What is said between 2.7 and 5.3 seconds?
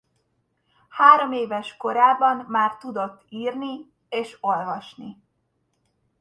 tudott írni és olvasni.